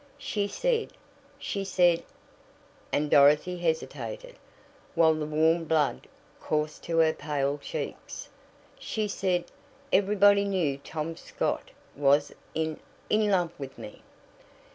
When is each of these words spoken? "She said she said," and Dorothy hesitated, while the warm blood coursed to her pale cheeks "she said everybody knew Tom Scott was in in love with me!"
"She 0.17 0.47
said 0.47 0.93
she 1.37 1.63
said," 1.63 2.01
and 2.91 3.11
Dorothy 3.11 3.59
hesitated, 3.59 4.35
while 4.95 5.13
the 5.13 5.27
warm 5.27 5.65
blood 5.65 6.07
coursed 6.39 6.81
to 6.85 6.97
her 6.97 7.13
pale 7.13 7.59
cheeks 7.59 8.27
"she 8.79 9.07
said 9.07 9.43
everybody 9.93 10.43
knew 10.45 10.79
Tom 10.79 11.15
Scott 11.15 11.69
was 11.95 12.33
in 12.55 12.79
in 13.11 13.29
love 13.29 13.51
with 13.59 13.77
me!" 13.77 14.01